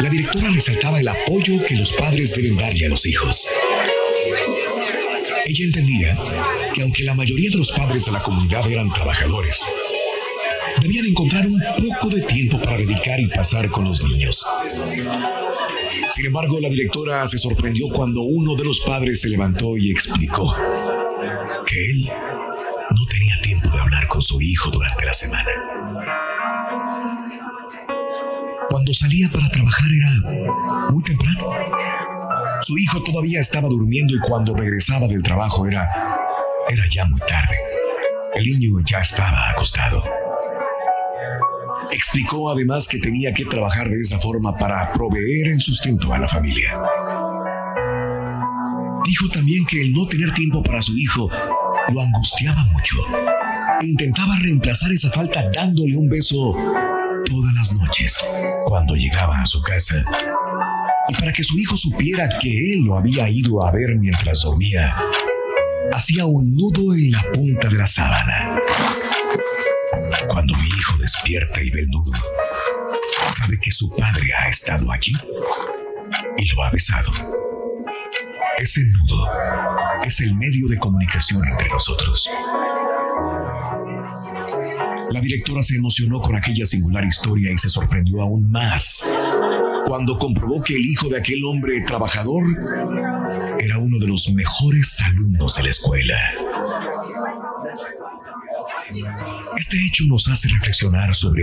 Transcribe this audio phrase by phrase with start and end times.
[0.00, 3.48] La directora resaltaba el apoyo que los padres deben darle a los hijos.
[5.44, 6.16] Ella entendía
[6.72, 9.60] que aunque la mayoría de los padres de la comunidad eran trabajadores,
[10.80, 14.44] debían encontrar un poco de tiempo para dedicar y pasar con los niños.
[16.08, 20.54] Sin embargo, la directora se sorprendió cuando uno de los padres se levantó y explicó
[21.66, 22.10] que él
[22.90, 26.29] no tenía tiempo de hablar con su hijo durante la semana.
[28.70, 31.50] Cuando salía para trabajar era muy temprano.
[32.62, 35.88] Su hijo todavía estaba durmiendo y cuando regresaba del trabajo era
[36.68, 37.56] era ya muy tarde.
[38.34, 40.02] El niño ya estaba acostado.
[41.90, 46.28] Explicó además que tenía que trabajar de esa forma para proveer el sustento a la
[46.28, 46.80] familia.
[49.04, 51.28] Dijo también que el no tener tiempo para su hijo
[51.92, 52.96] lo angustiaba mucho
[53.86, 56.54] intentaba reemplazar esa falta dándole un beso
[57.30, 58.18] todas las noches
[58.66, 60.04] cuando llegaba a su casa.
[61.08, 64.96] Y para que su hijo supiera que él lo había ido a ver mientras dormía,
[65.92, 68.58] hacía un nudo en la punta de la sábana.
[70.28, 72.12] Cuando mi hijo despierta y ve el nudo,
[73.30, 75.12] sabe que su padre ha estado allí
[76.36, 77.12] y lo ha besado.
[78.58, 82.28] Ese nudo es el medio de comunicación entre nosotros.
[85.10, 89.04] La directora se emocionó con aquella singular historia y se sorprendió aún más
[89.84, 92.44] cuando comprobó que el hijo de aquel hombre trabajador
[93.58, 96.16] era uno de los mejores alumnos de la escuela.
[99.56, 101.42] Este hecho nos hace reflexionar sobre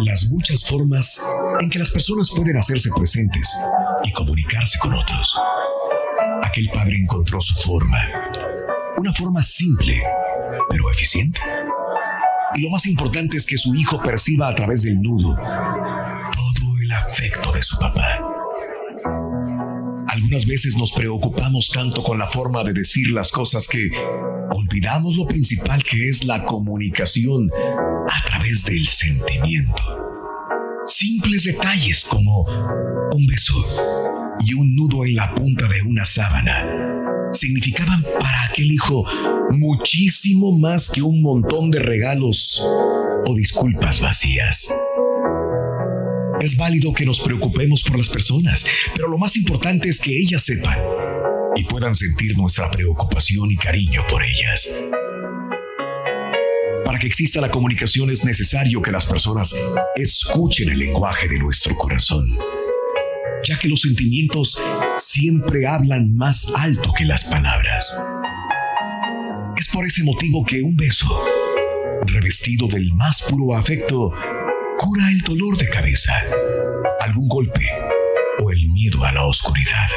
[0.00, 1.20] las muchas formas
[1.60, 3.48] en que las personas pueden hacerse presentes
[4.04, 5.34] y comunicarse con otros.
[6.42, 7.98] Aquel padre encontró su forma,
[8.96, 10.00] una forma simple,
[10.70, 11.40] pero eficiente.
[12.58, 16.90] Y lo más importante es que su hijo perciba a través del nudo todo el
[16.90, 18.18] afecto de su papá.
[20.08, 23.88] Algunas veces nos preocupamos tanto con la forma de decir las cosas que
[24.50, 27.48] olvidamos lo principal que es la comunicación
[28.10, 29.84] a través del sentimiento.
[30.88, 32.42] Simples detalles como
[33.14, 33.54] un beso
[34.48, 36.97] y un nudo en la punta de una sábana
[37.32, 39.04] significaban para aquel hijo
[39.50, 42.62] muchísimo más que un montón de regalos
[43.26, 44.72] o disculpas vacías.
[46.40, 50.44] Es válido que nos preocupemos por las personas, pero lo más importante es que ellas
[50.44, 50.78] sepan
[51.56, 54.72] y puedan sentir nuestra preocupación y cariño por ellas.
[56.84, 59.54] Para que exista la comunicación es necesario que las personas
[59.96, 62.24] escuchen el lenguaje de nuestro corazón,
[63.44, 64.60] ya que los sentimientos
[64.96, 67.98] siempre hablan más alto que las palabras.
[69.56, 71.08] Es por ese motivo que un beso,
[72.06, 74.12] revestido del más puro afecto,
[74.78, 76.12] cura el dolor de cabeza,
[77.00, 77.66] algún golpe
[78.40, 79.88] o el miedo a la oscuridad.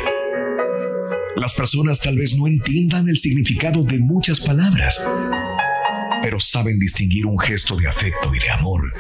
[1.36, 5.02] Las personas tal vez no entiendan el significado de muchas palabras,
[6.22, 8.94] pero saben distinguir un gesto de afecto y de amor,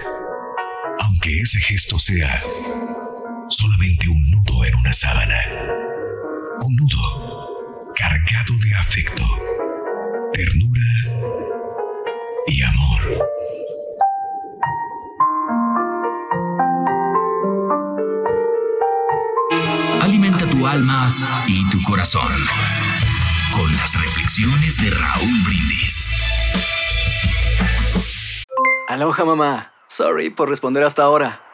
[0.99, 2.41] aunque ese gesto sea
[3.51, 5.39] solamente un nudo en una sábana,
[6.65, 9.23] un nudo cargado de afecto,
[10.33, 10.81] ternura
[12.47, 12.91] y amor.
[20.49, 22.31] tu alma y tu corazón.
[23.53, 26.09] Con las reflexiones de Raúl Brindis.
[28.87, 29.73] Aloha mamá.
[29.87, 31.50] Sorry por responder hasta ahora.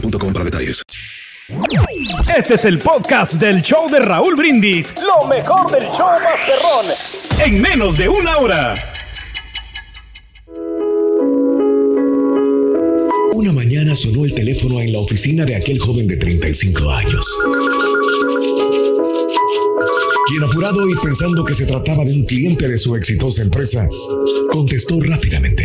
[0.00, 0.82] boostmobile.com para detalles.
[2.36, 4.94] Este es el podcast del show de Raúl Brindis.
[4.96, 6.86] Lo mejor del show Masterrón.
[7.44, 8.72] En menos de una hora.
[13.32, 17.26] Una mañana sonó el teléfono en la oficina de aquel joven de 35 años.
[20.26, 23.86] Quien apurado y pensando que se trataba de un cliente de su exitosa empresa,
[24.50, 25.64] contestó rápidamente.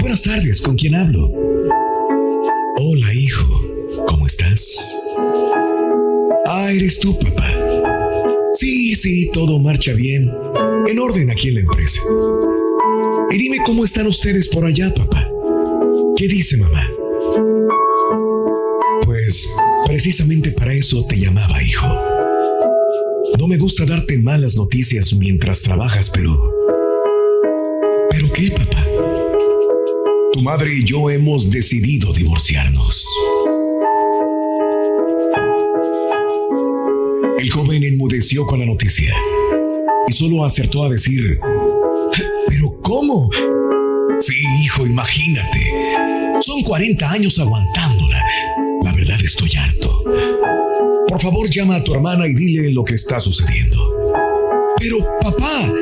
[0.00, 1.53] Buenas tardes, ¿con quién hablo?
[2.76, 3.62] Hola, hijo.
[4.08, 4.98] ¿Cómo estás?
[6.46, 7.46] Ah, eres tú, papá.
[8.54, 10.32] Sí, sí, todo marcha bien.
[10.88, 12.00] En orden aquí en la empresa.
[13.30, 15.28] Y dime cómo están ustedes por allá, papá.
[16.16, 16.84] ¿Qué dice mamá?
[19.04, 19.48] Pues
[19.86, 21.86] precisamente para eso te llamaba, hijo.
[23.38, 26.36] No me gusta darte malas noticias mientras trabajas, pero...
[28.10, 28.84] ¿Pero qué, papá?
[30.34, 33.08] Tu madre y yo hemos decidido divorciarnos.
[37.38, 39.14] El joven enmudeció con la noticia
[40.08, 41.38] y solo acertó a decir,
[42.48, 43.30] ¿pero cómo?
[44.18, 44.34] Sí,
[44.64, 45.70] hijo, imagínate.
[46.40, 48.20] Son 40 años aguantándola.
[48.82, 50.02] La verdad estoy harto.
[51.06, 53.78] Por favor, llama a tu hermana y dile lo que está sucediendo.
[54.80, 55.72] Pero, papá.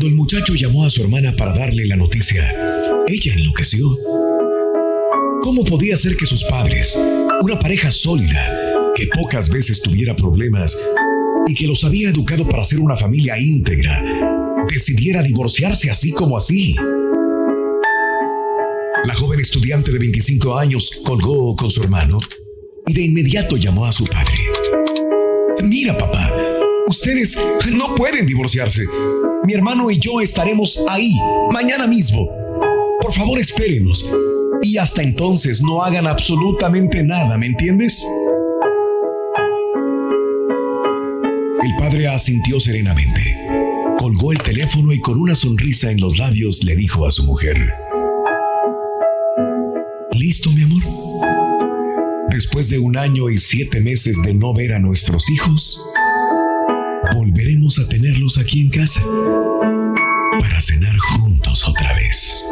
[0.00, 2.42] Cuando el muchacho llamó a su hermana para darle la noticia,
[3.06, 3.86] ella enloqueció.
[5.42, 6.98] ¿Cómo podía ser que sus padres,
[7.42, 8.42] una pareja sólida,
[8.96, 10.74] que pocas veces tuviera problemas
[11.46, 14.02] y que los había educado para ser una familia íntegra,
[14.72, 16.74] decidiera divorciarse así como así?
[19.04, 22.18] La joven estudiante de 25 años colgó con su hermano
[22.86, 24.38] y de inmediato llamó a su padre.
[25.62, 26.32] Mira, papá,
[26.86, 27.36] ustedes
[27.70, 28.86] no pueden divorciarse.
[29.44, 31.14] Mi hermano y yo estaremos ahí
[31.50, 32.28] mañana mismo.
[33.00, 34.04] Por favor, espérenos.
[34.62, 38.04] Y hasta entonces no hagan absolutamente nada, ¿me entiendes?
[41.62, 43.36] El padre asintió serenamente,
[43.98, 47.56] colgó el teléfono y con una sonrisa en los labios le dijo a su mujer,
[50.12, 50.82] ¿Listo, mi amor?
[52.30, 55.82] Después de un año y siete meses de no ver a nuestros hijos,
[57.20, 59.02] volveremos a tenerlos aquí en casa
[60.38, 62.42] para cenar juntos otra vez.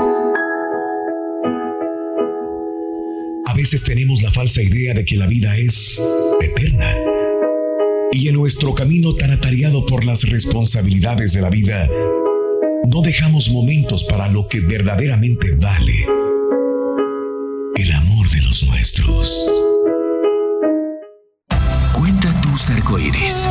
[3.46, 5.98] A veces tenemos la falsa idea de que la vida es
[6.42, 6.94] eterna.
[8.12, 11.88] Y en nuestro camino tan atareado por las responsabilidades de la vida,
[12.86, 16.04] no dejamos momentos para lo que verdaderamente vale.
[17.74, 19.50] El amor de los nuestros.
[21.94, 23.48] Cuenta tus arcoíris,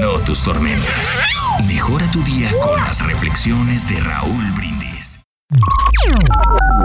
[0.00, 1.18] no tus tormentas.
[1.66, 5.20] Mejora tu día con las reflexiones de Raúl Brindis.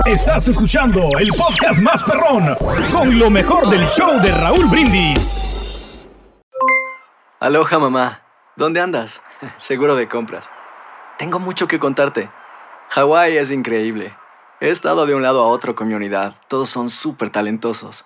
[0.05, 2.55] Estás escuchando el podcast más perrón
[2.91, 6.07] con lo mejor del show de Raúl Brindis.
[7.39, 8.21] Aloha mamá.
[8.55, 9.21] ¿Dónde andas?
[9.57, 10.49] Seguro de compras.
[11.17, 12.29] Tengo mucho que contarte.
[12.89, 14.15] Hawái es increíble.
[14.59, 16.35] He estado de un lado a otro con mi unidad.
[16.47, 18.05] Todos son súper talentosos.